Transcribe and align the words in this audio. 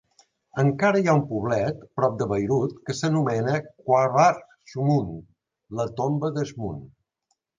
Encara 0.61 1.01
hi 1.01 1.09
ha 1.11 1.13
un 1.17 1.25
poblet 1.31 1.83
prop 1.99 2.15
de 2.21 2.27
Beirut 2.31 2.73
que 2.87 2.95
s'anomena 3.01 3.59
Qabr 3.91 4.33
Shmoun, 4.71 5.11
"la 5.81 5.87
tomba 6.01 6.35
d'Eshmoun". 6.39 6.81